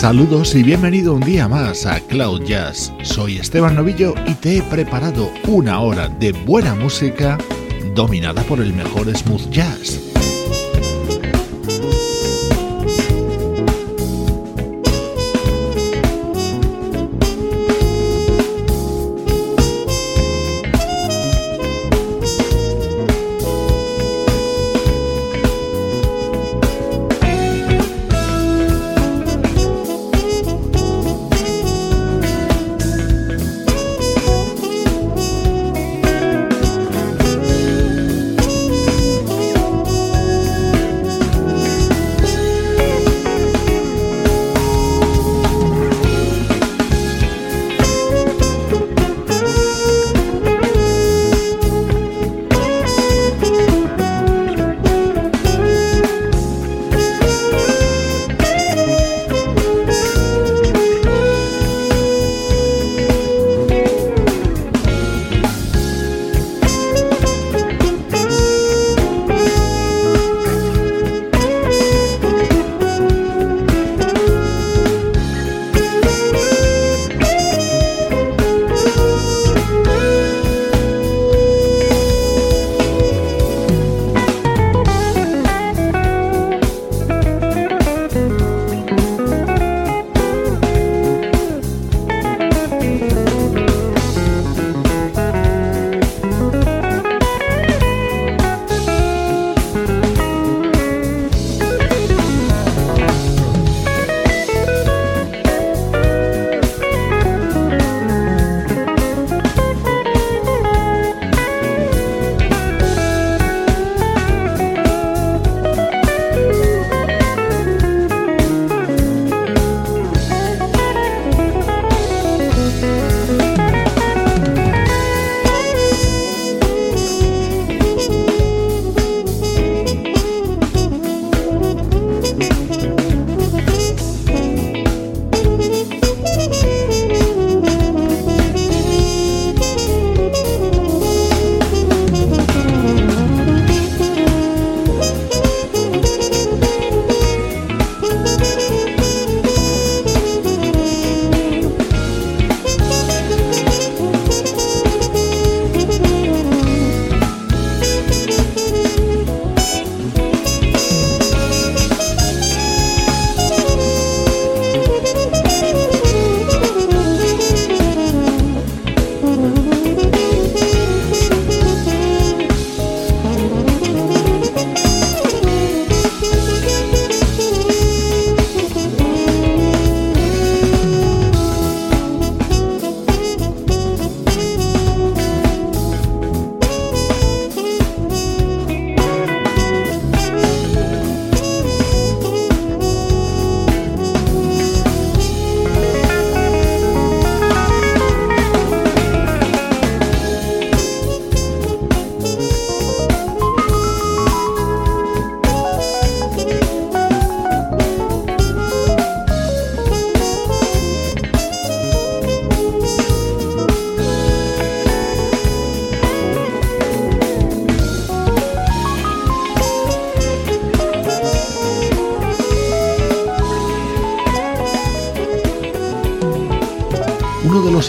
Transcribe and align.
Saludos 0.00 0.54
y 0.54 0.62
bienvenido 0.62 1.12
un 1.12 1.20
día 1.20 1.46
más 1.46 1.84
a 1.84 2.00
Cloud 2.00 2.44
Jazz. 2.44 2.90
Soy 3.02 3.36
Esteban 3.36 3.74
Novillo 3.74 4.14
y 4.26 4.32
te 4.32 4.56
he 4.56 4.62
preparado 4.62 5.30
una 5.46 5.80
hora 5.80 6.08
de 6.08 6.32
buena 6.32 6.74
música 6.74 7.36
dominada 7.94 8.42
por 8.44 8.62
el 8.62 8.72
mejor 8.72 9.14
smooth 9.14 9.50
jazz. 9.50 10.09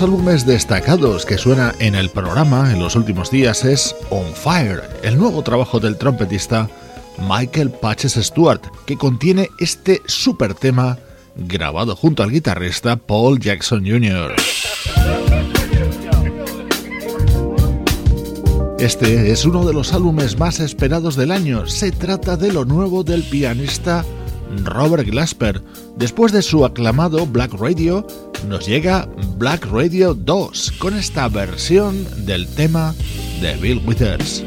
Álbumes 0.02 0.46
destacados 0.46 1.26
que 1.26 1.38
suena 1.38 1.76
en 1.80 1.94
el 1.96 2.10
programa 2.10 2.72
en 2.72 2.80
los 2.80 2.96
últimos 2.96 3.30
días 3.30 3.64
es 3.66 3.96
On 4.10 4.34
Fire, 4.34 4.82
el 5.04 5.18
nuevo 5.18 5.44
trabajo 5.44 5.80
del 5.80 5.98
trompetista 5.98 6.70
Michael 7.20 7.70
Patches 7.70 8.14
Stewart, 8.14 8.62
que 8.86 8.98
contiene 8.98 9.50
este 9.60 10.02
super 10.08 10.56
tema 10.56 10.98
grabado 11.36 11.96
junto 11.96 12.24
al 12.24 12.32
guitarrista 12.32 12.96
Paul 12.96 13.40
Jackson 13.40 13.86
Jr. 13.86 14.34
Este 18.80 19.32
es 19.32 19.46
uno 19.46 19.66
de 19.66 19.74
los 19.74 19.94
álbumes 19.94 20.40
más 20.40 20.60
esperados 20.60 21.16
del 21.16 21.32
año. 21.32 21.68
Se 21.68 21.92
trata 21.92 22.38
de 22.38 22.52
lo 22.52 22.66
nuevo 22.66 23.04
del 23.04 23.22
pianista 23.24 24.04
Robert 24.64 25.08
Glasper. 25.08 25.62
Después 25.96 26.32
de 26.32 26.42
su 26.42 26.66
aclamado 26.66 27.26
Black 27.26 27.54
Radio, 27.54 28.06
nos 28.48 28.66
llega 28.66 29.08
Black 29.42 29.66
Radio 29.72 30.14
2 30.14 30.74
con 30.78 30.96
esta 30.96 31.28
versión 31.28 32.06
del 32.28 32.46
tema 32.48 32.94
de 33.42 33.56
Bill 33.56 33.82
Withers. 33.88 34.46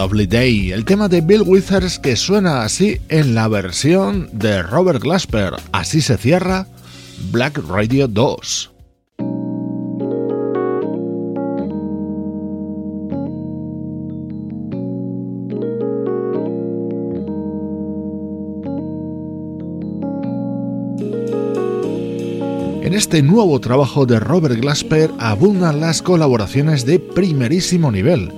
Lovely 0.00 0.26
Day, 0.26 0.72
el 0.72 0.86
tema 0.86 1.08
de 1.08 1.20
Bill 1.20 1.42
Withers 1.42 1.98
que 1.98 2.16
suena 2.16 2.62
así 2.62 2.98
en 3.10 3.34
la 3.34 3.48
versión 3.48 4.30
de 4.32 4.62
Robert 4.62 5.02
Glasper. 5.02 5.52
Así 5.72 6.00
se 6.00 6.16
cierra 6.16 6.66
Black 7.30 7.58
Radio 7.68 8.08
2. 8.08 8.70
En 22.82 22.94
este 22.94 23.20
nuevo 23.20 23.60
trabajo 23.60 24.06
de 24.06 24.18
Robert 24.18 24.58
Glasper 24.58 25.10
abundan 25.18 25.82
las 25.82 26.00
colaboraciones 26.00 26.86
de 26.86 26.98
primerísimo 27.00 27.92
nivel 27.92 28.32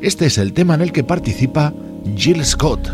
este 0.00 0.26
es 0.26 0.38
el 0.38 0.52
tema 0.52 0.74
en 0.74 0.82
el 0.82 0.92
que 0.92 1.02
participa 1.02 1.72
Jill 2.16 2.44
Scott. 2.44 2.88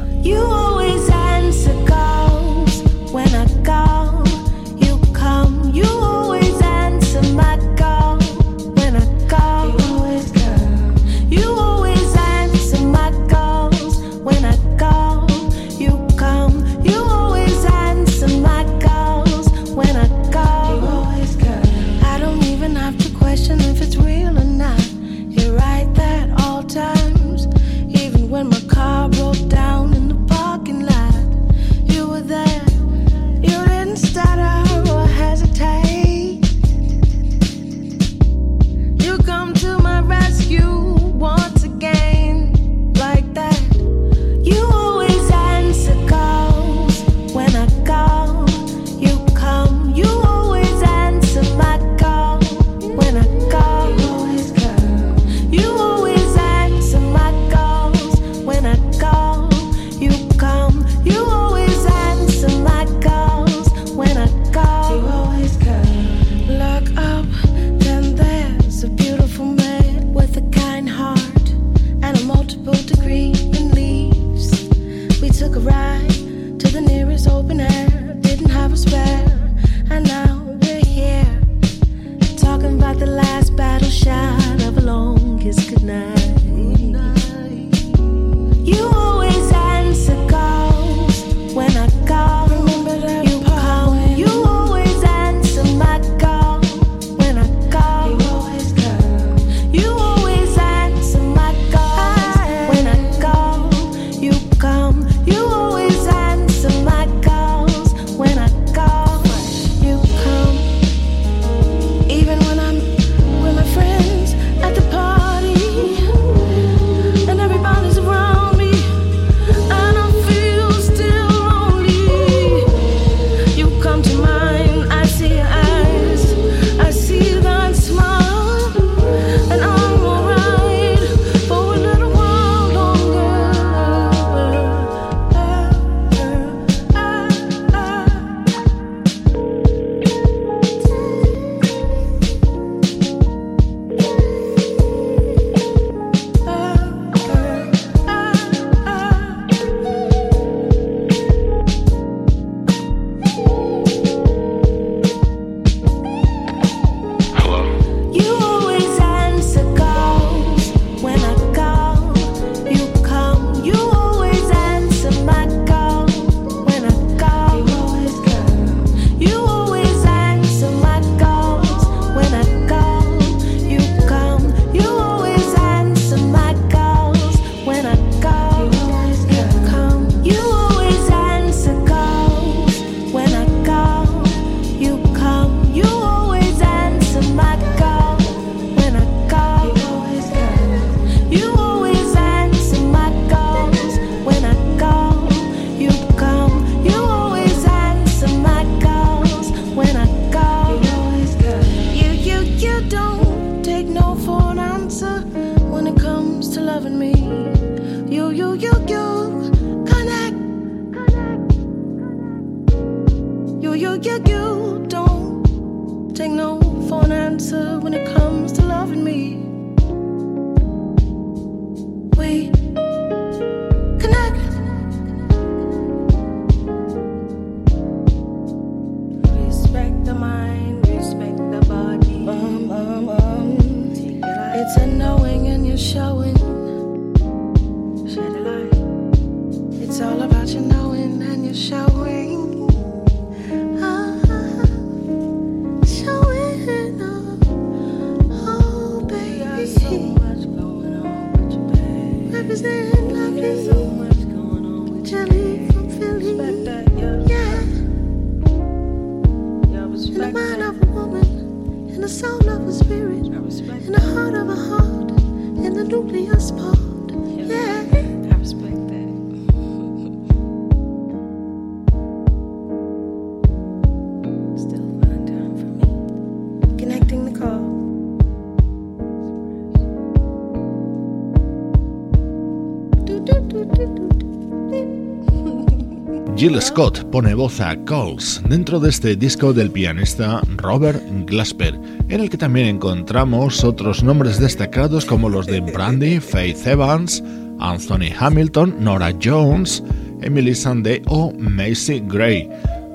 Jill 286.36 286.60
Scott 286.60 287.04
pone 287.12 287.32
voz 287.32 287.60
a 287.60 287.76
Coles 287.84 288.42
dentro 288.48 288.80
de 288.80 288.90
este 288.90 289.14
disco 289.14 289.52
del 289.52 289.70
pianista 289.70 290.42
Robert 290.56 291.00
Glasper, 291.26 291.78
en 292.08 292.20
el 292.20 292.28
que 292.28 292.36
también 292.36 292.66
encontramos 292.66 293.62
otros 293.62 294.02
nombres 294.02 294.40
destacados 294.40 295.04
como 295.04 295.28
los 295.28 295.46
de 295.46 295.60
Brandy, 295.60 296.18
Faith 296.18 296.66
Evans, 296.66 297.22
Anthony 297.60 298.12
Hamilton, 298.18 298.74
Nora 298.80 299.14
Jones, 299.22 299.84
Emily 300.22 300.56
Sande 300.56 301.02
o 301.06 301.32
Macy 301.38 302.02
Gray. 302.04 302.50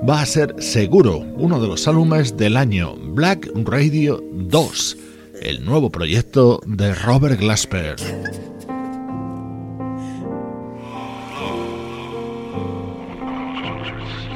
Va 0.06 0.20
a 0.20 0.26
ser 0.26 0.54
seguro 0.58 1.24
uno 1.36 1.58
de 1.62 1.68
los 1.68 1.88
álbumes 1.88 2.36
del 2.36 2.58
año 2.58 2.94
Black 2.94 3.50
Radio 3.64 4.22
2, 4.32 4.98
el 5.40 5.64
nuevo 5.64 5.88
proyecto 5.88 6.60
de 6.66 6.94
Robert 6.94 7.40
Glasper. 7.40 7.96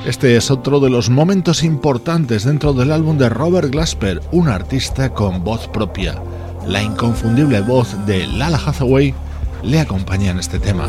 Este 0.06 0.37
es 0.37 0.50
otro 0.50 0.80
de 0.80 0.90
los 0.90 1.08
momentos 1.08 1.62
importantes 1.62 2.44
dentro 2.44 2.75
del 2.75 2.92
álbum 2.92 3.16
de 3.16 3.30
Robert 3.30 3.70
Glasper, 3.70 4.20
un 4.32 4.49
artista 4.49 5.14
con 5.14 5.42
voz 5.42 5.66
propia. 5.68 6.23
La 6.66 6.82
inconfundible 6.82 7.62
voz 7.62 7.96
de 8.04 8.26
Lala 8.26 8.58
Hathaway 8.58 9.14
le 9.62 9.80
acompaña 9.80 10.30
en 10.30 10.40
este 10.40 10.58
tema. 10.58 10.87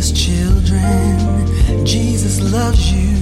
Jesus, 0.00 0.24
children, 0.24 1.84
Jesus 1.84 2.40
loves 2.40 2.90
you. 2.90 3.14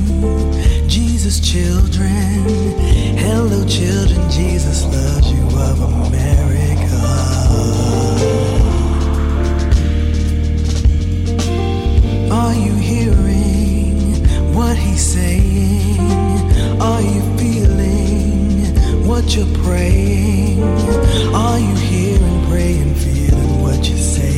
Jesus, 0.87 1.41
children, 1.41 2.45
hello, 3.19 3.67
children, 3.67 4.31
Jesus 4.31 4.85
loves 4.85 5.29
you 5.33 5.43
of 5.59 5.81
America. 5.81 7.01
Are 12.31 12.55
you 12.55 12.75
hearing 12.75 14.55
what 14.55 14.77
he's 14.77 15.03
saying? 15.03 15.99
Are 16.81 17.03
you 17.03 17.23
feeling 17.39 19.05
what 19.05 19.35
you're 19.35 19.53
praying? 19.65 20.63
Are 21.35 21.59
you 21.59 21.75
hearing, 21.75 22.47
praying, 22.47 22.95
feeling 22.95 23.63
what 23.63 23.79
you 23.91 23.97
say? 23.97 24.38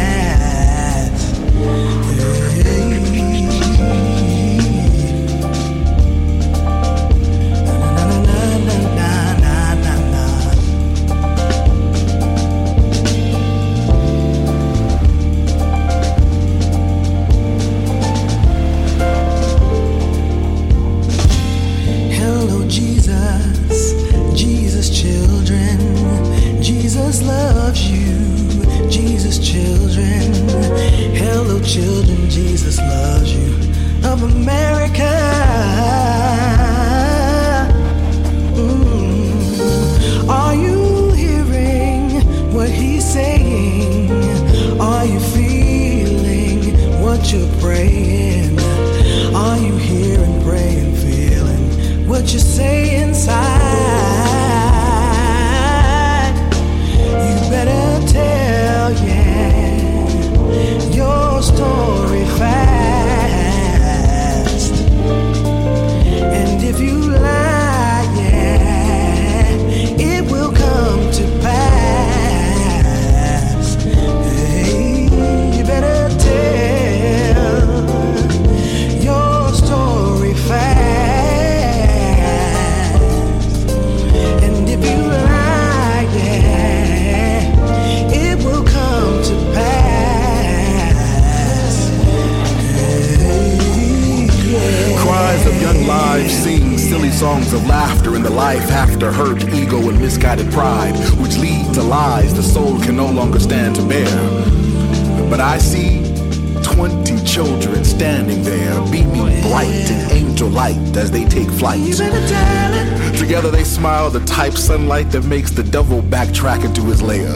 sunlight 114.71 115.11
that 115.11 115.25
makes 115.25 115.51
the 115.51 115.63
devil 115.63 116.01
backtrack 116.01 116.63
into 116.63 116.81
his 116.83 117.01
lair. 117.01 117.33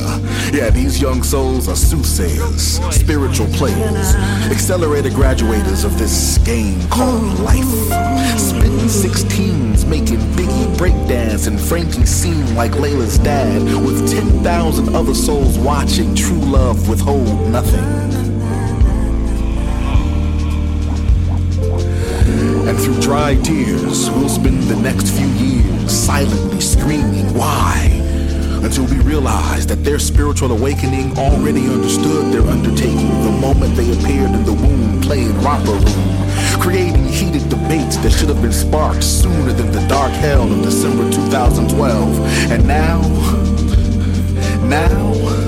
Yeah, 0.54 0.69
these 0.69 1.02
young 1.02 1.21
souls 1.21 1.67
are 1.67 1.76
soothsayers, 1.76 2.80
spiritual 2.95 3.48
players, 3.48 4.15
accelerated 4.52 5.13
graduators 5.13 5.84
of 5.84 5.98
this 5.98 6.38
game 6.39 6.80
called 6.89 7.39
life. 7.39 7.65
Spitting 8.39 8.88
16s, 8.88 9.86
making 9.86 10.19
Biggie 10.38 10.76
breakdance 10.78 11.48
and 11.48 11.60
Frankie 11.60 12.06
seem 12.06 12.56
like 12.56 12.71
Layla's 12.71 13.17
dad, 13.19 13.62
with 13.86 14.10
10,000 14.10 14.95
other 14.95 15.13
souls 15.13 15.58
watching 15.60 16.15
true 16.15 16.39
love 16.39 16.88
withhold 16.88 17.50
nothing. 17.50 17.84
And 22.67 22.80
through 22.80 23.02
dry 23.02 23.36
tears, 23.36 24.10
we'll 24.12 24.30
spend 24.30 24.63
the 24.63 24.76
next 24.78 25.10
few 25.10 25.28
years 25.28 25.75
silently 26.06 26.62
screaming, 26.62 27.34
why? 27.34 27.89
Until 28.62 28.86
we 28.86 29.00
realize 29.00 29.65
that 29.65 29.84
their 29.84 29.98
spiritual 29.98 30.52
awakening 30.52 31.18
already 31.18 31.68
understood 31.68 32.32
their 32.32 32.44
undertaking 32.44 33.10
the 33.24 33.32
moment 33.41 33.76
they 33.76 33.91
appeared 33.91 34.30
in 34.30 34.46
the 34.46 34.54
womb 34.54 35.02
playing 35.02 35.36
romper 35.41 35.72
room, 35.72 36.62
creating 36.62 37.06
heated 37.06 37.50
debates 37.50 37.98
that 37.98 38.12
should 38.12 38.30
have 38.30 38.39
been 38.39 38.54
sparked 38.54 39.04
sooner 39.04 39.52
than 39.52 39.72
the 39.72 39.84
dark 39.88 40.12
hell 40.12 40.44
of 40.44 40.62
December 40.62 41.10
2012. 41.12 42.20
And 42.52 42.68
now, 42.68 43.02
now, 44.70 45.44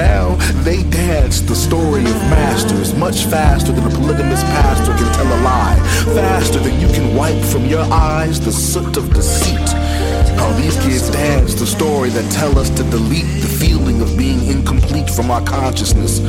now 0.00 0.34
they 0.64 0.82
dance 0.84 1.42
the 1.42 1.54
story 1.54 2.00
of 2.00 2.16
masters 2.32 2.94
much 2.94 3.24
faster 3.26 3.70
than 3.70 3.84
a 3.84 3.90
polygamous 3.90 4.42
pastor 4.44 4.92
can 4.94 5.12
tell 5.12 5.26
a 5.26 5.40
lie, 5.42 5.78
faster 6.14 6.58
than 6.58 6.80
you 6.80 6.88
can 6.88 7.14
wipe 7.14 7.42
from 7.52 7.66
your 7.66 7.84
eyes 7.92 8.40
the 8.40 8.50
soot 8.50 8.96
of 8.96 9.12
deceit 9.12 9.68
How 10.40 10.50
these 10.52 10.76
kids 10.84 11.10
dance 11.10 11.52
the 11.54 11.66
story 11.66 12.08
that 12.16 12.26
tell 12.32 12.58
us 12.58 12.70
to 12.78 12.82
delete 12.84 13.32
the 13.44 13.52
feeling 13.62 14.00
of 14.00 14.16
being 14.16 14.40
incomplete 14.46 15.10
from 15.10 15.30
our 15.30 15.44
consciousness. 15.44 16.20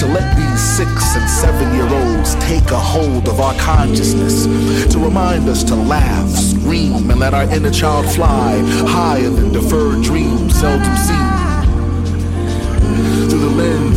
To 0.00 0.06
let 0.06 0.28
these 0.40 0.62
six 0.78 0.90
and 1.18 1.28
seven 1.28 1.68
year 1.76 1.88
olds 2.00 2.34
take 2.50 2.70
a 2.70 2.82
hold 2.94 3.28
of 3.28 3.40
our 3.40 3.56
consciousness. 3.58 4.46
To 4.92 4.98
remind 4.98 5.48
us 5.48 5.62
to 5.64 5.74
laugh, 5.74 6.30
scream, 6.30 7.10
and 7.10 7.20
let 7.20 7.34
our 7.34 7.48
inner 7.56 7.74
child 7.80 8.06
fly 8.06 8.62
higher 8.96 9.28
than 9.28 9.52
deferred 9.52 10.02
dreams 10.02 10.58
seldom 10.58 10.96
seen. 10.96 11.37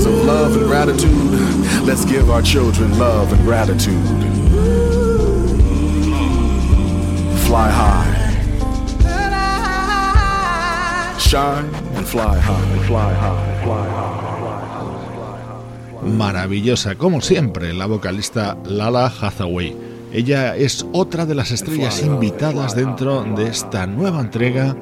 Of 0.02 0.26
love 0.26 0.58
and 0.58 0.66
gratitude, 0.66 1.86
let's 1.86 2.06
give 2.06 2.32
our 2.32 2.42
children 2.42 2.98
love 2.98 3.32
and 3.32 3.44
gratitude. 3.44 3.94
Fly 7.46 7.70
high. 7.70 8.12
Shine 11.20 11.70
and 11.96 12.08
fly 12.08 12.40
high, 12.40 12.80
fly 12.88 13.14
high, 13.14 13.64
fly 13.64 13.90
high. 13.90 14.22
Maravillosa, 16.18 16.96
como 16.96 17.22
siempre, 17.22 17.72
la 17.72 17.86
vocalista 17.86 18.58
Lala 18.66 19.06
Hathaway. 19.06 19.78
Ella 20.12 20.56
es 20.56 20.84
otra 20.94 21.28
de 21.28 21.36
las 21.36 21.52
estrellas 21.52 22.02
invitadas 22.02 22.76
dentro 22.76 23.24
de 23.36 23.50
esta 23.50 23.86
nueva 23.86 24.20
entrega 24.22 24.76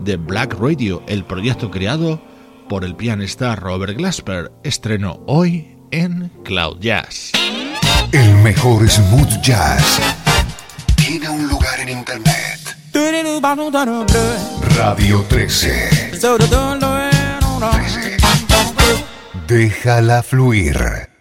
de 0.00 0.18
Black 0.18 0.54
Radio, 0.60 1.02
el 1.06 1.24
proyecto 1.24 1.70
creado 1.70 2.20
por 2.68 2.84
el 2.84 2.94
pianista 2.96 3.56
Robert 3.56 3.96
Glasper. 3.96 4.52
Estreno 4.62 5.20
hoy 5.26 5.76
en 5.90 6.30
Cloud 6.44 6.78
Jazz. 6.80 7.32
El 8.12 8.34
mejor 8.36 8.88
smooth 8.88 9.40
jazz 9.42 10.00
tiene 10.96 11.28
un 11.28 11.48
lugar 11.48 11.80
en 11.80 11.88
internet. 11.90 12.76
Radio 14.76 15.24
13. 15.28 16.10
13. 17.60 18.16
Déjala 19.46 20.22
fluir. 20.22 21.15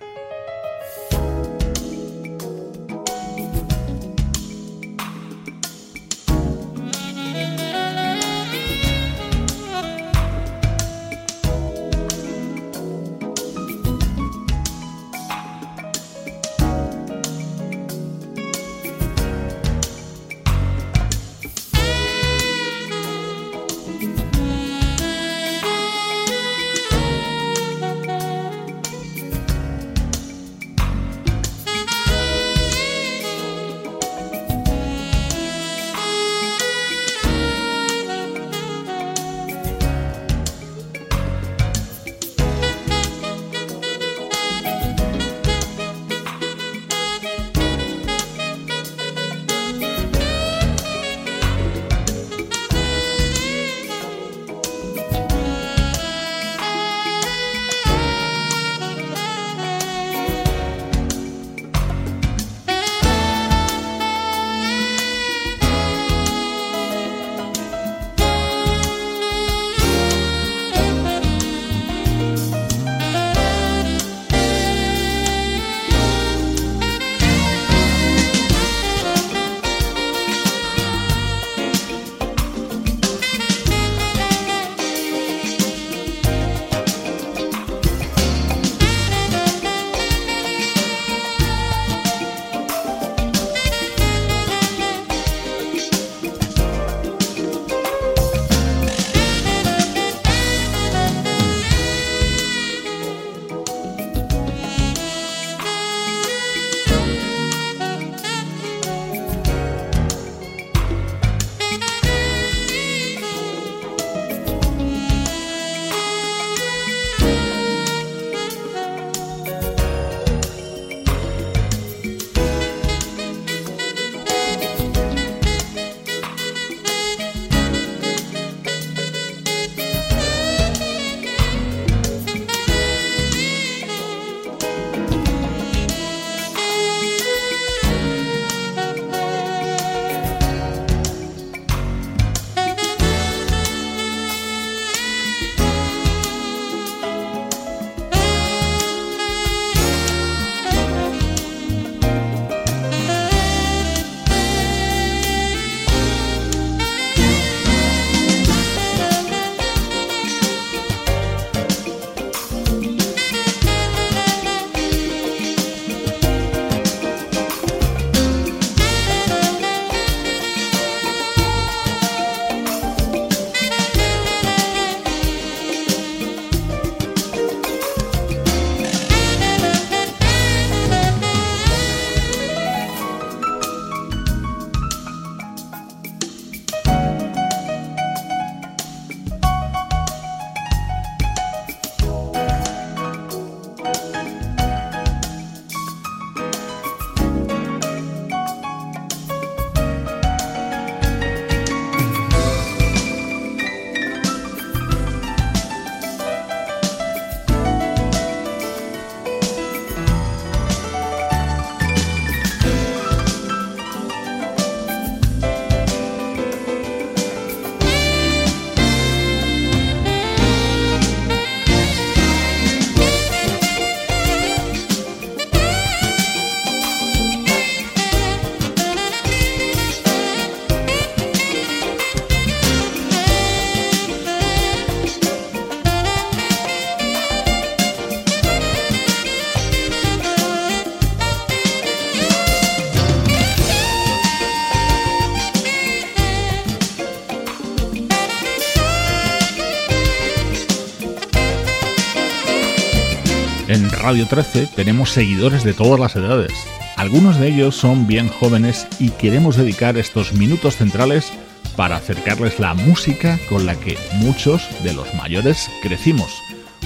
Radio 254.05 254.27
13 254.27 254.67
tenemos 254.75 255.09
seguidores 255.09 255.63
de 255.63 255.73
todas 255.73 255.99
las 255.99 256.15
edades. 256.15 256.51
Algunos 256.95 257.39
de 257.39 257.47
ellos 257.47 257.75
son 257.75 258.05
bien 258.05 258.27
jóvenes 258.27 258.87
y 258.99 259.09
queremos 259.09 259.55
dedicar 259.55 259.97
estos 259.97 260.31
minutos 260.33 260.75
centrales 260.75 261.33
para 261.75 261.95
acercarles 261.95 262.59
la 262.59 262.75
música 262.75 263.39
con 263.49 263.65
la 263.65 263.73
que 263.73 263.97
muchos 264.17 264.61
de 264.83 264.93
los 264.93 265.11
mayores 265.15 265.71
crecimos. 265.81 266.39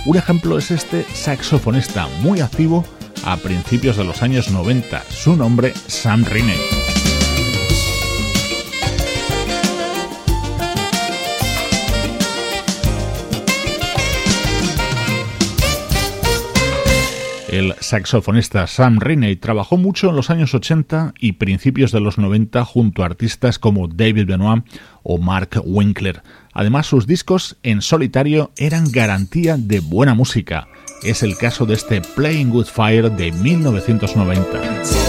Un 0.06 0.16
ejemplo 0.16 0.58
es 0.58 0.72
este 0.72 1.04
saxofonista 1.14 2.08
muy 2.22 2.40
activo 2.40 2.86
a 3.26 3.36
principios 3.36 3.98
de 3.98 4.06
los 4.06 4.24
años 4.24 4.50
90, 4.50 5.04
su 5.10 5.36
nombre 5.36 5.74
Sam 5.88 6.24
Riney. 6.24 6.79
El 17.52 17.74
saxofonista 17.80 18.68
Sam 18.68 19.00
Riney 19.00 19.36
trabajó 19.36 19.76
mucho 19.76 20.10
en 20.10 20.16
los 20.16 20.30
años 20.30 20.54
80 20.54 21.16
y 21.20 21.34
principios 21.34 21.92
de 21.92 22.00
los 22.00 22.20
90 22.20 22.64
junto 22.64 23.02
a 23.02 23.08
artistas 23.08 23.58
como 23.58 23.88
David 23.88 24.28
Benoit 24.28 24.64
o 25.02 25.18
Mark 25.18 25.60
Winkler. 25.66 26.22
Además, 26.54 26.86
sus 26.86 27.08
discos 27.08 27.58
en 27.64 27.82
solitario 27.82 28.52
eran 28.58 28.92
garantía 28.92 29.58
de 29.58 29.80
buena 29.80 30.14
música. 30.14 30.68
Es 31.02 31.24
el 31.24 31.38
caso 31.38 31.66
de 31.66 31.74
este 31.74 32.02
Playing 32.02 32.52
Good 32.52 32.68
Fire 32.68 33.12
de 33.12 33.32
1990. 33.32 35.09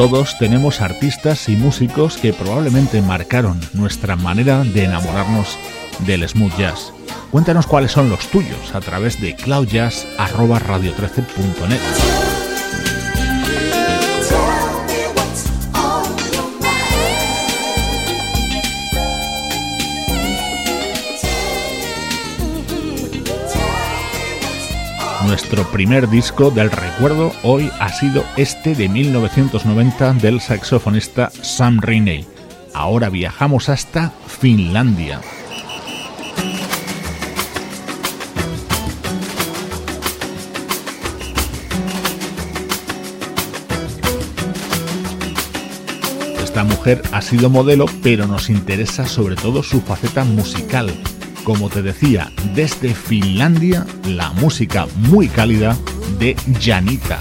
Todos 0.00 0.32
tenemos 0.38 0.80
artistas 0.80 1.50
y 1.50 1.56
músicos 1.56 2.16
que 2.16 2.32
probablemente 2.32 3.02
marcaron 3.02 3.60
nuestra 3.74 4.16
manera 4.16 4.64
de 4.64 4.84
enamorarnos 4.84 5.58
del 6.06 6.26
smooth 6.26 6.56
jazz. 6.56 6.94
Cuéntanos 7.30 7.66
cuáles 7.66 7.92
son 7.92 8.08
los 8.08 8.26
tuyos 8.28 8.74
a 8.74 8.80
través 8.80 9.20
de 9.20 9.36
cloudjazz.radio13.net. 9.36 12.09
nuestro 25.40 25.64
primer 25.72 26.06
disco 26.10 26.50
del 26.50 26.70
recuerdo 26.70 27.32
hoy 27.42 27.70
ha 27.80 27.88
sido 27.88 28.22
este 28.36 28.74
de 28.74 28.90
1990 28.90 30.12
del 30.14 30.38
saxofonista 30.38 31.30
Sam 31.30 31.80
Rainey. 31.80 32.26
Ahora 32.74 33.08
viajamos 33.08 33.70
hasta 33.70 34.12
Finlandia. 34.26 35.22
Esta 46.44 46.64
mujer 46.64 47.00
ha 47.12 47.22
sido 47.22 47.48
modelo, 47.48 47.86
pero 48.02 48.26
nos 48.26 48.50
interesa 48.50 49.06
sobre 49.06 49.36
todo 49.36 49.62
su 49.62 49.80
faceta 49.80 50.22
musical. 50.24 50.92
Como 51.44 51.70
te 51.70 51.82
decía, 51.82 52.30
desde 52.54 52.94
Finlandia, 52.94 53.86
la 54.04 54.30
música 54.32 54.86
muy 54.96 55.28
cálida 55.28 55.76
de 56.18 56.36
Janita. 56.60 57.18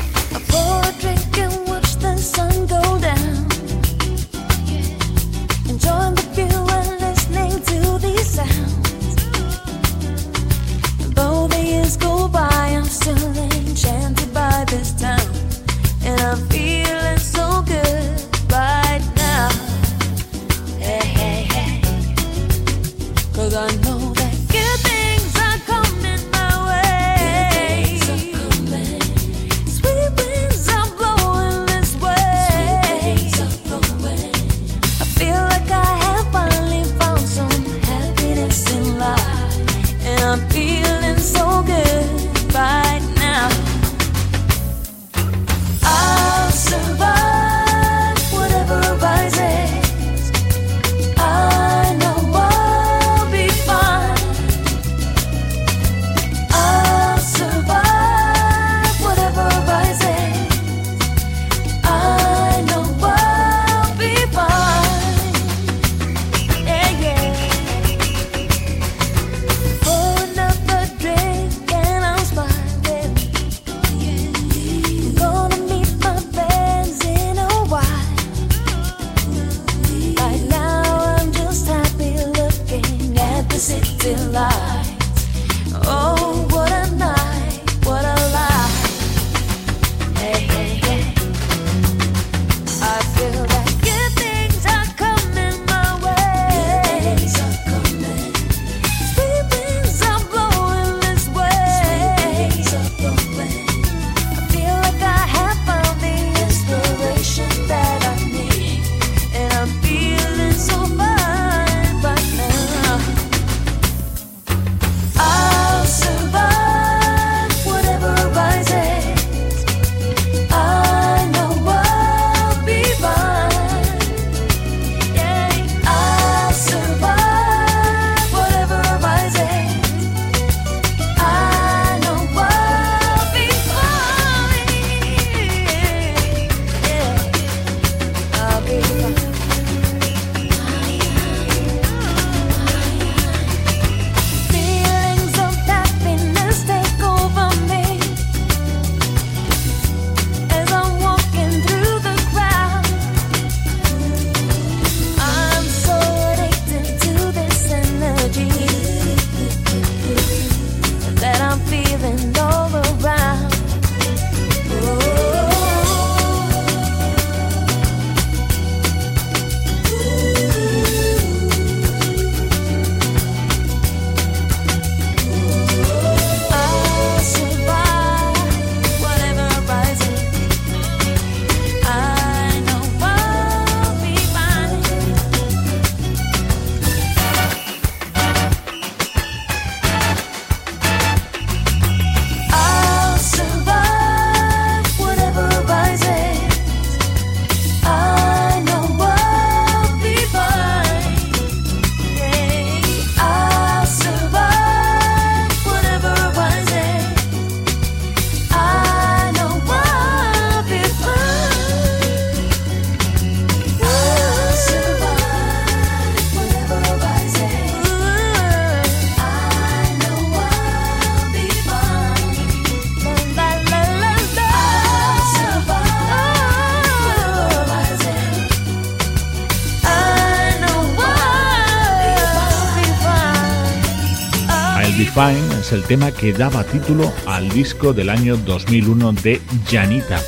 El 235.72 235.84
tema 235.84 236.12
que 236.12 236.34
daba 236.34 236.64
título 236.64 237.12
al 237.28 237.50
disco 237.50 237.94
del 237.94 238.10
año 238.10 238.38
2001 238.38 239.14
de 239.14 239.42
Janita. 239.70 240.20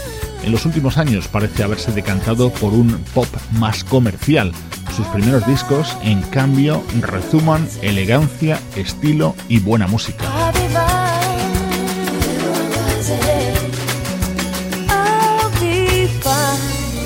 En 0.44 0.52
los 0.52 0.66
últimos 0.66 0.98
años 0.98 1.28
parece 1.28 1.64
haberse 1.64 1.92
decantado 1.92 2.52
por 2.52 2.74
un 2.74 3.04
pop 3.14 3.28
más 3.54 3.84
comercial. 3.84 4.52
Sus 4.96 5.08
primeros 5.08 5.48
discos, 5.48 5.98
en 6.04 6.22
cambio, 6.22 6.84
resuman 7.00 7.68
elegancia, 7.82 8.60
estilo 8.76 9.36
y 9.48 9.60
buena 9.60 9.88
música. 9.88 10.26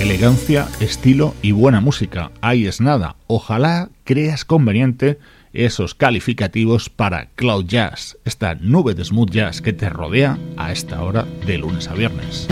Elegancia, 0.01 0.67
estilo 0.79 1.35
y 1.41 1.51
buena 1.51 1.79
música. 1.79 2.31
Ahí 2.41 2.67
es 2.67 2.81
nada. 2.81 3.15
Ojalá 3.27 3.89
creas 4.03 4.45
conveniente 4.45 5.19
esos 5.55 5.95
calificativos 5.95 6.89
para 6.89 7.27
Cloud 7.35 7.65
Jazz, 7.65 8.17
esta 8.25 8.55
nube 8.55 8.93
de 8.93 9.05
smooth 9.05 9.31
jazz 9.31 9.61
que 9.61 9.73
te 9.73 9.89
rodea 9.89 10.37
a 10.57 10.71
esta 10.71 11.01
hora 11.01 11.25
de 11.45 11.57
lunes 11.57 11.87
a 11.87 11.93
viernes. 11.93 12.47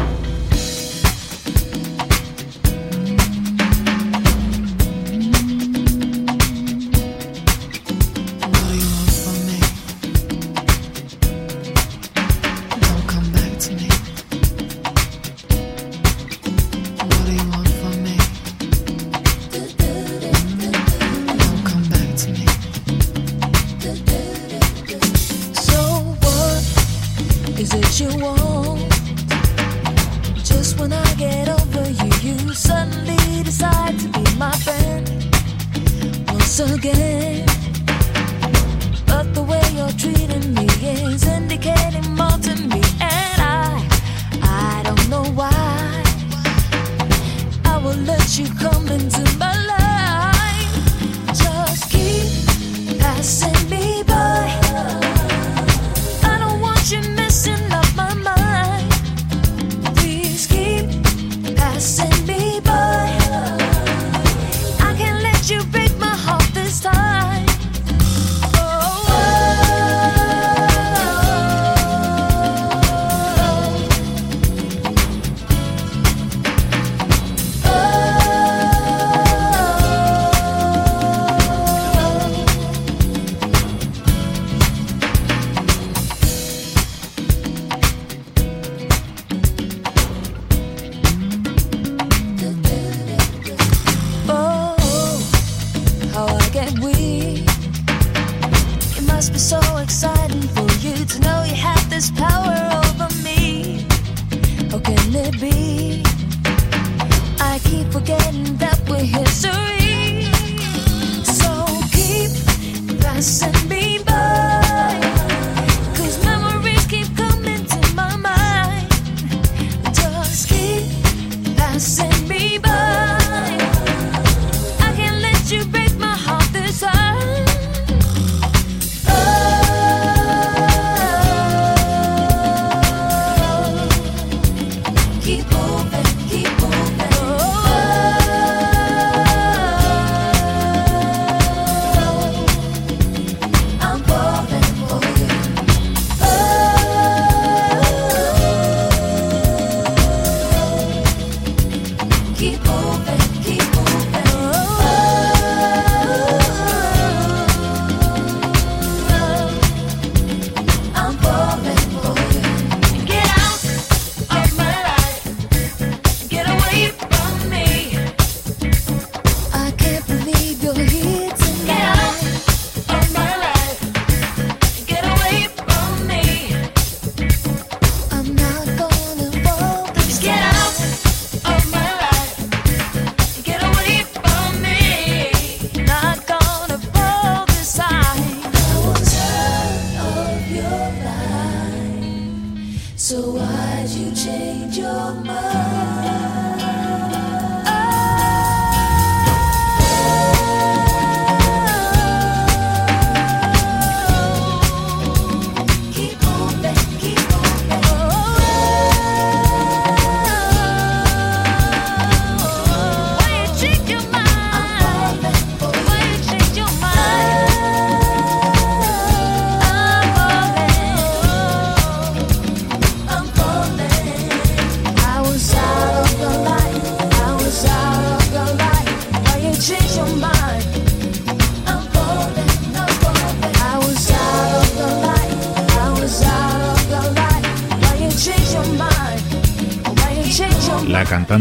That 27.64 27.80
it 27.80 28.00
you 28.02 28.10
want? 28.22 28.92
Just 30.44 30.78
when 30.80 30.92
I 30.92 31.14
get 31.14 31.48
over 31.48 31.90
you, 31.90 32.12
you 32.22 32.54
suddenly 32.54 33.42
decide 33.42 33.98
to 34.00 34.10
be 34.10 34.36
my 34.38 34.52
friend 34.52 35.08
once 36.28 36.60
again. 36.60 37.46
But 39.08 39.34
the 39.34 39.44
way 39.44 39.64
you're 39.78 39.96
treating 39.98 40.54
me 40.54 40.66
is 40.84 41.26
indicating 41.26 42.14
more 42.14 42.38
to 42.48 42.54
me, 42.68 42.82
and 43.00 43.40
I, 43.42 43.88
I 44.42 44.82
don't 44.84 45.10
know 45.10 45.24
why. 45.32 46.04
I 47.64 47.78
will 47.78 47.96
let 47.96 48.38
you 48.38 48.48
come 48.56 48.90
into 48.90 49.24
my 49.38 49.56
life. 49.68 49.93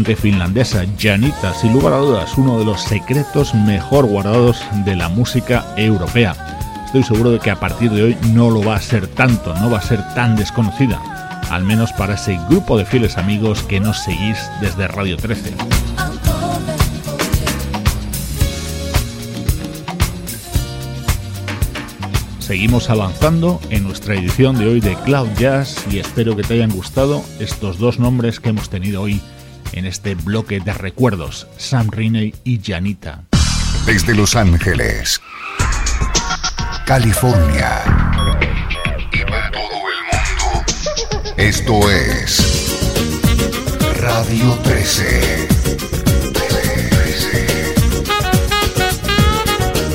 Finlandesa 0.03 0.83
Janita, 0.99 1.53
sin 1.53 1.73
lugar 1.73 1.93
a 1.93 1.97
dudas, 1.97 2.37
uno 2.37 2.59
de 2.59 2.65
los 2.65 2.81
secretos 2.81 3.55
mejor 3.55 4.05
guardados 4.05 4.61
de 4.85 4.95
la 4.95 5.07
música 5.07 5.65
europea. 5.77 6.35
Estoy 6.85 7.03
seguro 7.03 7.31
de 7.31 7.39
que 7.39 7.49
a 7.49 7.59
partir 7.59 7.89
de 7.89 8.03
hoy 8.03 8.17
no 8.33 8.49
lo 8.49 8.63
va 8.63 8.75
a 8.75 8.81
ser 8.81 9.07
tanto, 9.07 9.55
no 9.55 9.69
va 9.69 9.79
a 9.79 9.81
ser 9.81 10.03
tan 10.13 10.35
desconocida, 10.35 11.01
al 11.49 11.63
menos 11.63 11.93
para 11.93 12.15
ese 12.15 12.37
grupo 12.49 12.77
de 12.77 12.85
fieles 12.85 13.17
amigos 13.17 13.63
que 13.63 13.79
nos 13.79 13.97
seguís 14.03 14.37
desde 14.61 14.87
Radio 14.87 15.17
13. 15.17 15.53
Seguimos 22.39 22.89
avanzando 22.89 23.61
en 23.69 23.83
nuestra 23.83 24.15
edición 24.15 24.57
de 24.59 24.67
hoy 24.67 24.79
de 24.81 24.95
Cloud 25.05 25.29
Jazz 25.39 25.85
y 25.89 25.99
espero 25.99 26.35
que 26.35 26.43
te 26.43 26.55
hayan 26.55 26.71
gustado 26.71 27.23
estos 27.39 27.79
dos 27.79 27.99
nombres 27.99 28.41
que 28.41 28.49
hemos 28.49 28.69
tenido 28.69 29.01
hoy 29.01 29.21
en 29.73 29.85
este 29.85 30.15
bloque 30.15 30.59
de 30.59 30.73
recuerdos, 30.73 31.47
Sam 31.57 31.89
Riney 31.91 32.33
y 32.43 32.61
Janita. 32.63 33.23
Desde 33.85 34.15
Los 34.15 34.35
Ángeles, 34.35 35.21
California 36.85 37.81
y 39.11 39.19
para 39.25 39.51
todo 39.51 39.61
el 39.63 39.99
mundo, 40.11 41.33
esto 41.37 41.91
es 41.91 42.79
Radio 43.99 44.53
13. 44.63 45.47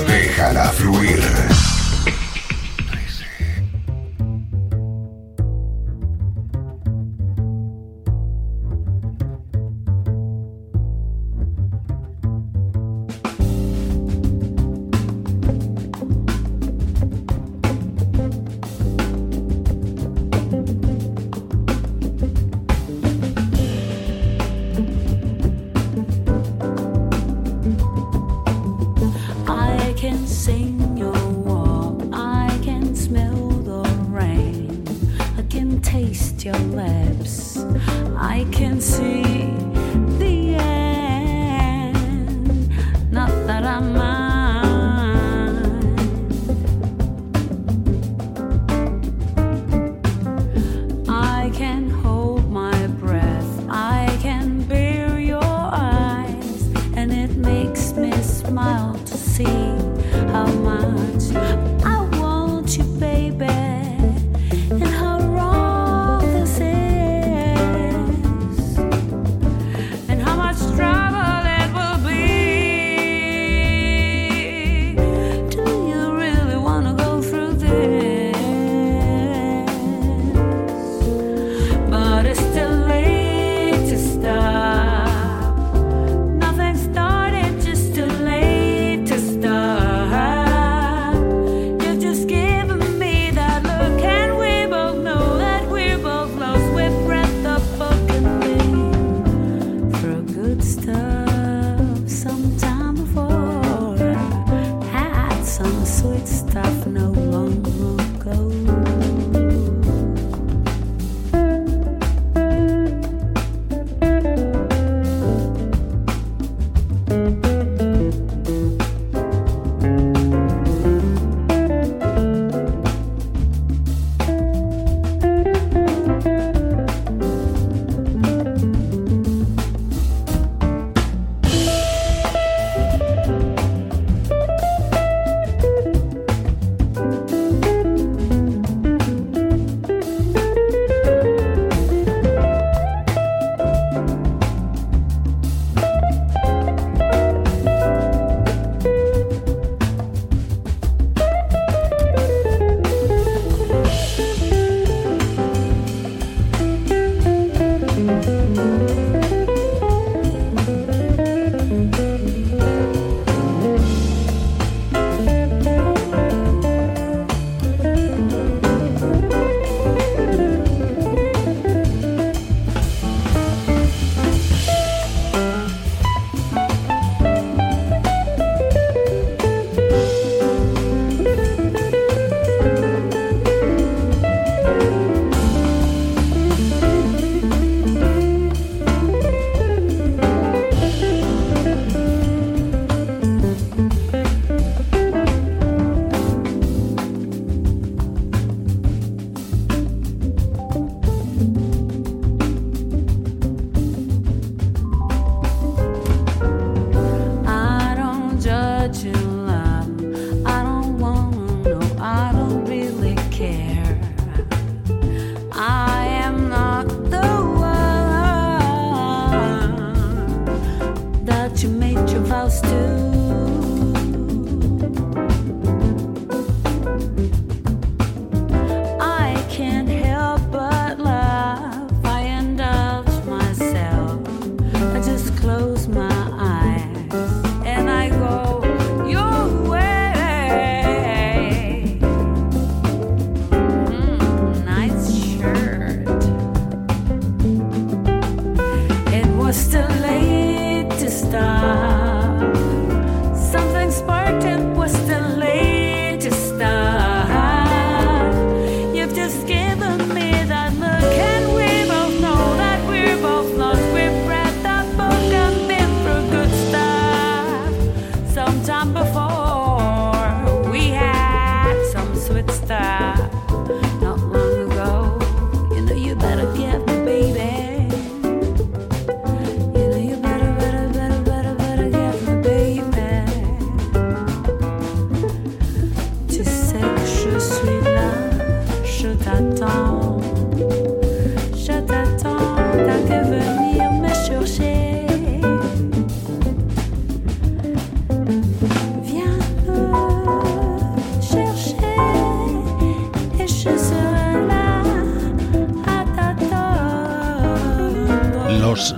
Déjala 0.07 0.71
fluir. 0.73 1.58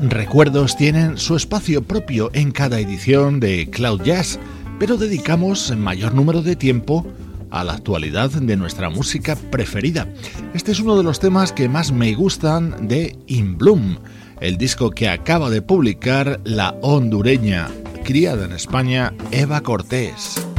Recuerdos 0.02 0.76
tienen 0.76 1.18
su 1.18 1.36
espacio 1.36 1.82
propio 1.82 2.30
en 2.32 2.52
cada 2.52 2.80
edición 2.80 3.40
de 3.40 3.68
Cloud 3.70 4.02
Jazz, 4.02 4.38
pero 4.78 4.96
dedicamos 4.96 5.76
mayor 5.76 6.14
número 6.14 6.42
de 6.42 6.56
tiempo 6.56 7.06
a 7.50 7.64
la 7.64 7.74
actualidad 7.74 8.30
de 8.30 8.56
nuestra 8.56 8.88
música 8.88 9.36
preferida. 9.36 10.08
Este 10.54 10.72
es 10.72 10.80
uno 10.80 10.96
de 10.96 11.02
los 11.02 11.20
temas 11.20 11.52
que 11.52 11.68
más 11.68 11.92
me 11.92 12.14
gustan 12.14 12.88
de 12.88 13.16
In 13.26 13.58
Bloom, 13.58 13.98
el 14.40 14.56
disco 14.56 14.90
que 14.90 15.08
acaba 15.08 15.50
de 15.50 15.60
publicar 15.60 16.40
la 16.44 16.76
hondureña 16.80 17.68
criada 18.04 18.46
en 18.46 18.52
España 18.52 19.12
Eva 19.30 19.60
Cortés. 19.60 20.49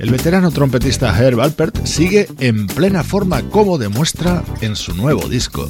El 0.00 0.10
veterano 0.10 0.50
trompetista 0.50 1.14
Herb 1.14 1.40
Alpert 1.40 1.84
sigue 1.84 2.26
en 2.38 2.66
plena 2.68 3.04
forma 3.04 3.42
como 3.42 3.76
demuestra 3.76 4.42
en 4.62 4.74
su 4.74 4.94
nuevo 4.94 5.28
disco. 5.28 5.68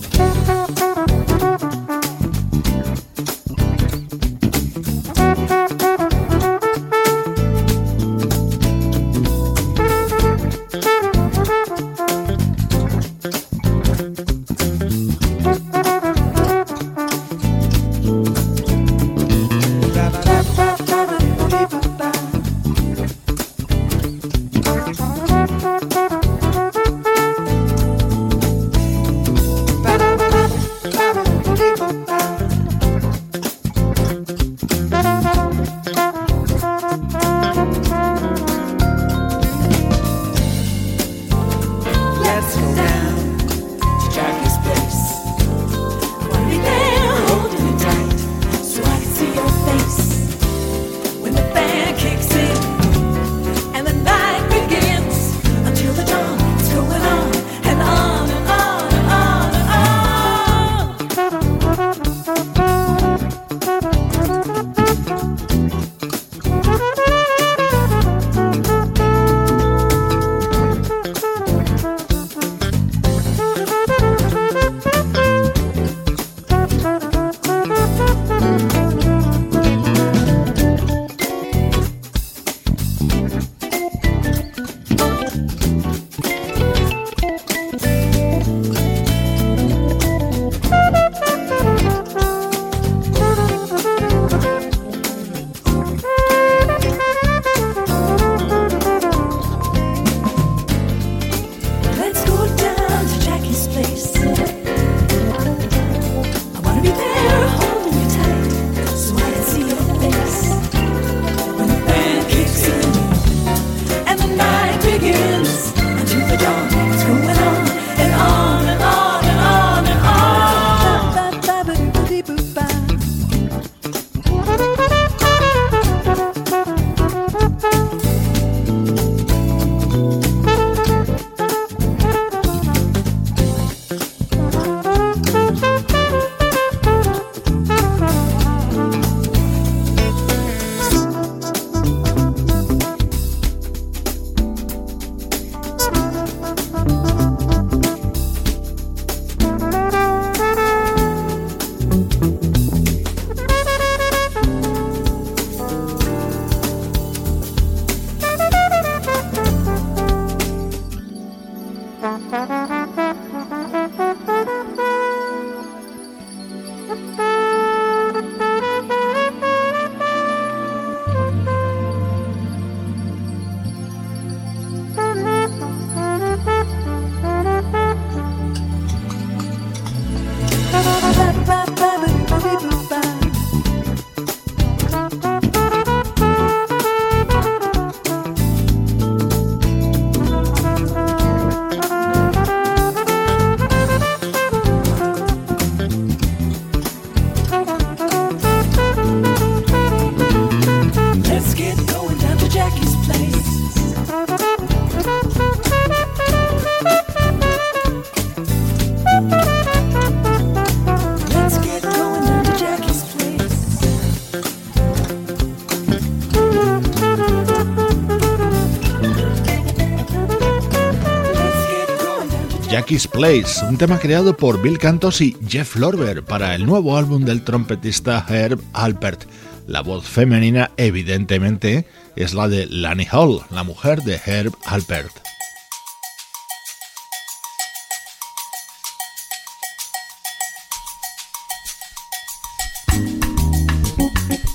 Un 223.21 223.77
tema 223.77 223.99
creado 223.99 224.35
por 224.35 224.63
Bill 224.63 224.79
Cantos 224.79 225.21
y 225.21 225.37
Jeff 225.47 225.77
Lorber 225.77 226.25
para 226.25 226.55
el 226.55 226.65
nuevo 226.65 226.97
álbum 226.97 227.27
del 227.27 227.43
trompetista 227.45 228.25
Herb 228.27 228.63
Alpert. 228.73 229.25
La 229.67 229.83
voz 229.83 230.07
femenina, 230.07 230.71
evidentemente, 230.79 231.87
es 232.17 232.33
la 232.33 232.49
de 232.49 232.65
Lani 232.65 233.07
Hall, 233.13 233.43
la 233.51 233.63
mujer 233.63 234.05
de 234.05 234.19
Herb 234.25 234.55
Alpert. 234.65 235.13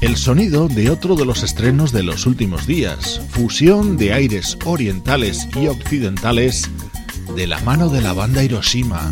El 0.02 0.18
sonido 0.18 0.68
de 0.68 0.90
otro 0.90 1.16
de 1.16 1.26
los 1.26 1.44
estrenos 1.44 1.92
de 1.92 2.02
los 2.02 2.26
últimos 2.26 2.66
días, 2.66 3.22
fusión 3.30 3.96
de 3.96 4.14
aires 4.14 4.58
orientales 4.66 5.48
y 5.56 5.68
occidentales 5.68 6.68
de 7.34 7.48
la 7.48 7.60
mano 7.60 7.90
de 7.90 8.02
la 8.02 8.14
banda 8.14 8.44
Hiroshima. 8.44 9.10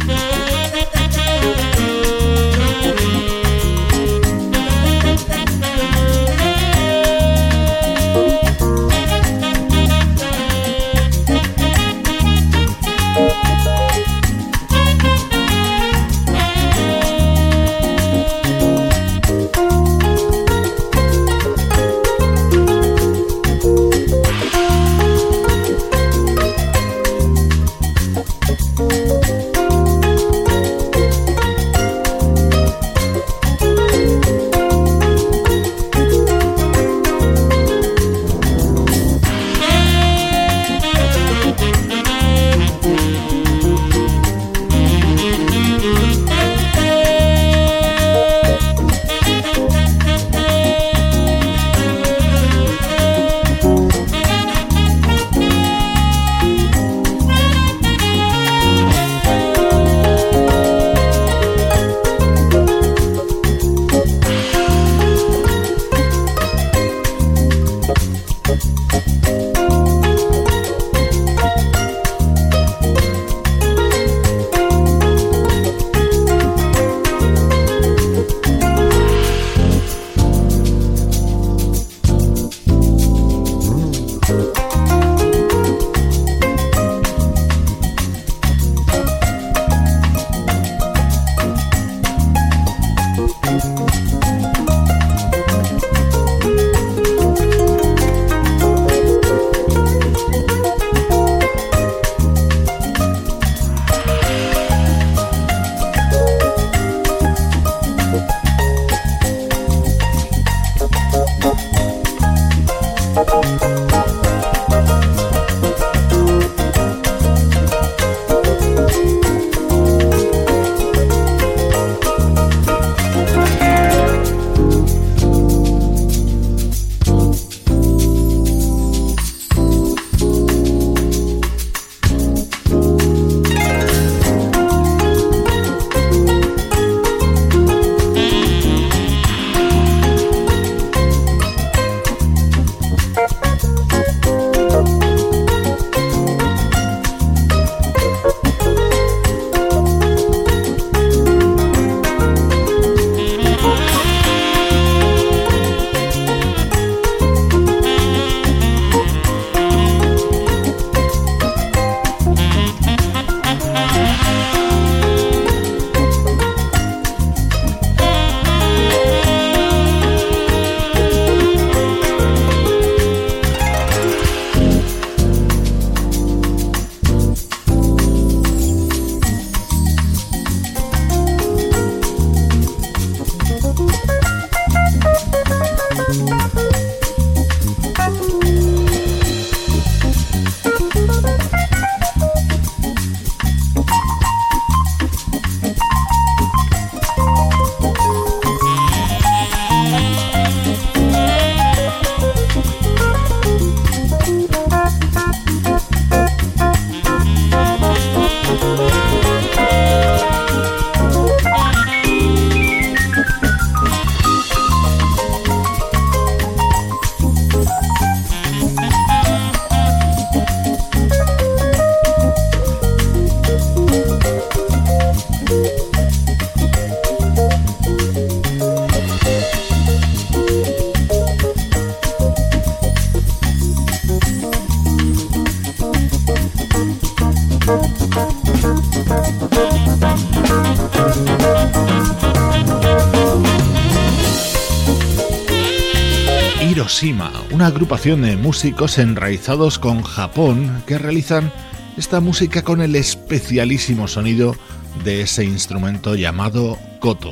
Agrupación 247.73 248.21
de 248.21 248.37
músicos 248.37 248.99
enraizados 248.99 249.79
con 249.79 250.03
Japón 250.03 250.83
que 250.85 250.99
realizan 250.99 251.51
esta 251.97 252.19
música 252.19 252.61
con 252.61 252.81
el 252.81 252.95
especialísimo 252.95 254.07
sonido 254.07 254.55
de 255.03 255.21
ese 255.21 255.43
instrumento 255.43 256.13
llamado 256.13 256.77
koto. 256.99 257.31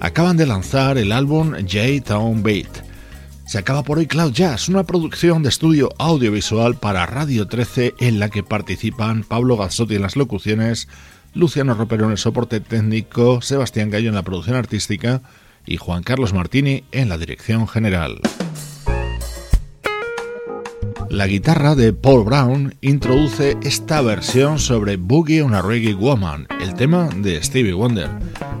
Acaban 0.00 0.38
de 0.38 0.46
lanzar 0.46 0.96
el 0.96 1.12
álbum 1.12 1.52
J-Town 1.52 2.42
Beat. 2.42 2.68
Se 3.44 3.58
acaba 3.58 3.82
por 3.82 3.98
hoy 3.98 4.06
Cloud 4.06 4.32
Jazz, 4.32 4.70
una 4.70 4.84
producción 4.84 5.42
de 5.42 5.50
estudio 5.50 5.90
audiovisual 5.98 6.76
para 6.76 7.04
Radio 7.04 7.46
13 7.46 7.96
en 7.98 8.18
la 8.18 8.30
que 8.30 8.42
participan 8.42 9.24
Pablo 9.24 9.58
Gazzotti 9.58 9.96
en 9.96 10.02
las 10.02 10.16
locuciones, 10.16 10.88
Luciano 11.34 11.74
Ropero 11.74 12.06
en 12.06 12.12
el 12.12 12.18
soporte 12.18 12.60
técnico, 12.60 13.42
Sebastián 13.42 13.90
Gallo 13.90 14.08
en 14.08 14.14
la 14.14 14.22
producción 14.22 14.56
artística 14.56 15.20
y 15.66 15.76
Juan 15.76 16.02
Carlos 16.02 16.32
Martini 16.32 16.84
en 16.92 17.10
la 17.10 17.18
dirección 17.18 17.68
general. 17.68 18.22
La 21.12 21.26
guitarra 21.26 21.74
de 21.74 21.92
Paul 21.92 22.24
Brown 22.24 22.74
introduce 22.80 23.58
esta 23.62 24.00
versión 24.00 24.58
sobre 24.58 24.96
Boogie 24.96 25.42
on 25.42 25.54
a 25.54 25.60
Reggae 25.60 25.92
Woman, 25.92 26.46
el 26.58 26.72
tema 26.72 27.10
de 27.14 27.42
Stevie 27.42 27.74
Wonder. 27.74 28.08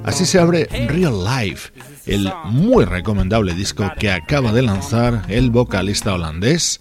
Así 0.04 0.26
se 0.26 0.38
abre 0.38 0.66
Real 0.86 1.24
Life, 1.24 1.72
el 2.04 2.30
muy 2.44 2.84
recomendable 2.84 3.54
disco 3.54 3.90
que 3.98 4.10
acaba 4.10 4.52
de 4.52 4.60
lanzar 4.60 5.22
el 5.28 5.50
vocalista 5.50 6.12
holandés 6.12 6.78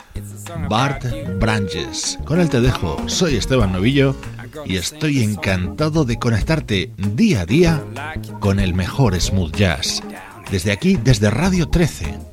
Bart 0.69 1.05
Branches. 1.39 2.19
Con 2.25 2.41
él 2.41 2.49
te 2.49 2.59
dejo, 2.59 3.01
soy 3.07 3.37
Esteban 3.37 3.71
Novillo 3.71 4.13
y 4.65 4.75
estoy 4.75 5.23
encantado 5.23 6.03
de 6.03 6.19
conectarte 6.19 6.91
día 6.97 7.41
a 7.41 7.45
día 7.45 7.81
con 8.41 8.59
el 8.59 8.73
mejor 8.73 9.19
smooth 9.19 9.55
jazz. 9.55 10.03
Desde 10.51 10.73
aquí, 10.73 10.99
desde 11.01 11.29
Radio 11.29 11.69
13. 11.69 12.30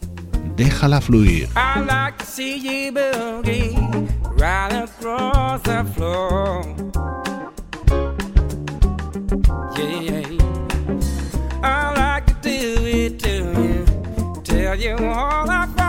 Déjala 0.58 1.00
fluir. 1.00 1.48
I 1.54 1.80
like 1.82 2.18
to 2.18 2.26
see 2.26 2.56
you 2.56 2.90
boogie 2.90 3.78
right 4.40 4.72
across 4.72 5.62
the 5.62 5.84
floor. 5.94 6.64
Yeah, 9.76 10.26
I 11.62 11.94
like 11.94 12.26
to 12.26 12.34
do 12.42 12.84
it 12.84 13.20
to 13.20 13.34
you, 13.62 13.84
tell 14.42 14.74
you 14.74 14.96
all 14.96 15.48
I 15.48 15.68
found. 15.76 15.88